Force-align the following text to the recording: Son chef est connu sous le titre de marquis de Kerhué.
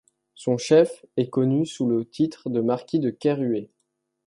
Son 0.33 0.57
chef 0.57 1.05
est 1.15 1.29
connu 1.29 1.67
sous 1.67 1.87
le 1.87 2.09
titre 2.09 2.49
de 2.49 2.59
marquis 2.59 2.99
de 2.99 3.11
Kerhué. 3.11 3.69